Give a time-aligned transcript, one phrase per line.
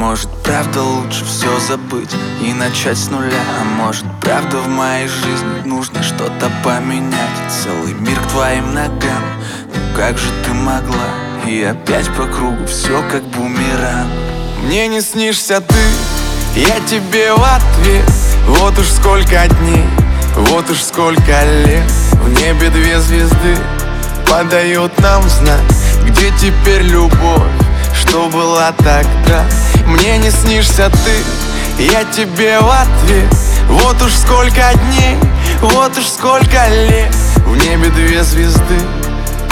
[0.00, 2.08] может правда лучше все забыть
[2.42, 3.36] и начать с нуля.
[3.60, 7.52] А может правда в моей жизни нужно что-то поменять?
[7.62, 9.22] Целый мир к твоим ногам,
[9.66, 11.10] ну как же ты могла?
[11.46, 14.08] И опять по кругу все как бумеранг.
[14.64, 18.10] Мне не снишься ты, я тебе в ответ.
[18.46, 19.84] Вот уж сколько дней,
[20.34, 21.90] вот уж сколько лет.
[22.12, 23.56] В небе две звезды
[24.30, 25.60] подают нам знак
[26.06, 27.50] Где теперь любовь?
[27.94, 29.44] что была тогда
[30.00, 33.30] Мне не снишься ты, я тебе в ответ.
[33.68, 35.18] Вот уж сколько дней,
[35.60, 37.14] вот уж сколько лет.
[37.44, 38.80] В небе две звезды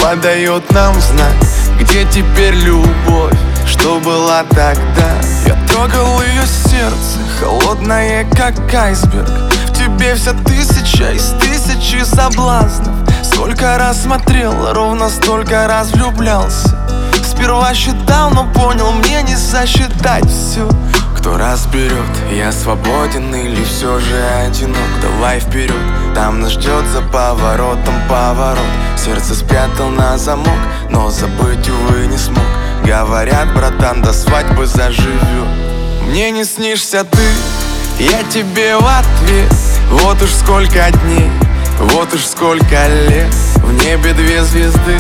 [0.03, 1.35] подает нам знак.
[1.79, 3.35] Где теперь любовь,
[3.67, 5.21] что была тогда?
[5.47, 9.29] Я трогал ее сердце, холодное как айсберг.
[9.29, 12.95] В тебе вся тысяча из тысячи соблазнов.
[13.23, 16.88] Сколько раз смотрел, ровно столько раз влюблялся
[17.39, 20.69] Сперва считал, но понял, мне не сосчитать все
[21.17, 24.79] кто разберет, я свободен или все же одинок?
[25.03, 25.75] Давай вперед,
[26.15, 28.65] там нас ждет за поворотом поворот.
[28.97, 30.59] Сердце спрятал на замок,
[30.91, 32.45] но забыть, увы, не смог.
[32.85, 35.49] Говорят, братан, до свадьбы заживет
[36.09, 37.23] Мне не снишься ты,
[37.99, 39.53] я тебе в ответ.
[39.91, 41.31] Вот уж сколько дней,
[41.79, 43.35] вот уж сколько лет.
[43.57, 44.99] В небе две звезды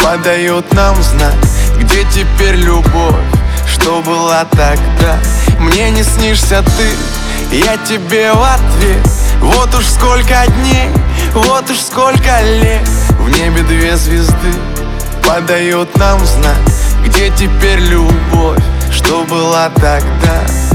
[0.00, 1.34] подают нам знак
[4.08, 5.18] была тогда.
[5.58, 9.06] Мне не снишься ты, я тебе в ответ.
[9.40, 10.88] Вот уж сколько дней,
[11.34, 12.88] вот уж сколько лет.
[13.20, 14.52] В небе две звезды
[15.22, 16.56] подают нам знак
[17.04, 18.58] Где теперь любовь,
[18.90, 20.67] что была тогда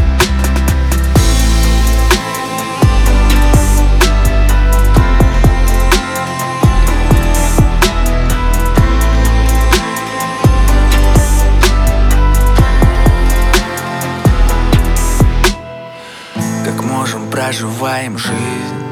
[17.54, 18.84] проживаем жизнь.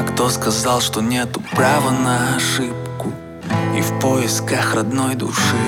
[0.00, 3.12] А кто сказал, что нету права на ошибку?
[3.76, 5.66] И в поисках родной души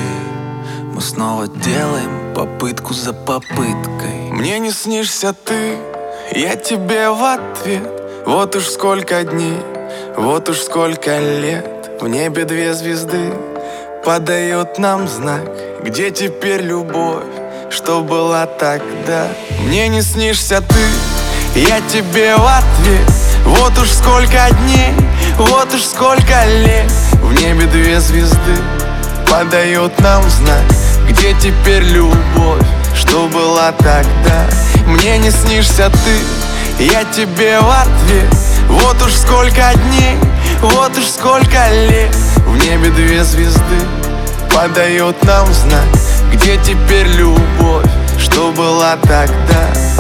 [0.95, 4.31] Мы снова делаем попытку за попыткой.
[4.31, 5.77] Мне не снишься ты,
[6.33, 7.83] я тебе в ответ.
[8.25, 9.59] Вот уж сколько дней,
[10.17, 11.91] вот уж сколько лет.
[12.01, 13.35] В небе две звезды
[14.07, 15.51] подает нам знак.
[15.83, 17.25] Где теперь любовь?
[17.71, 19.29] что была тогда?
[19.67, 21.16] Мне не снишься ты,
[21.55, 23.11] я тебе в ответ
[23.45, 24.93] Вот уж сколько дней,
[25.37, 26.91] вот уж сколько лет.
[27.23, 28.57] В небе две звезды
[29.31, 30.63] подает нам знак
[31.09, 32.63] Где теперь любовь,
[32.95, 34.49] что была тогда.
[34.87, 38.35] Мне не снишься ты, я тебе в ответ
[38.69, 40.17] Вот уж сколько дней,
[40.61, 42.15] вот уж сколько лет.
[42.47, 43.81] В небе две звезды
[44.53, 45.85] подает нам знак
[46.33, 47.87] где теперь любовь,
[48.19, 49.96] что была тогда?